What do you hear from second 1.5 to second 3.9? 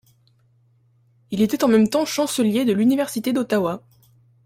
en même temps chancelier de l'université d'Ottawa.